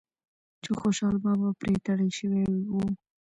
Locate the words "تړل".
1.85-2.09